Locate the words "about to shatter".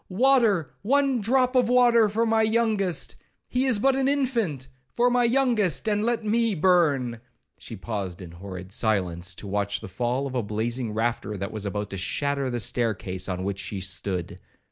11.67-12.49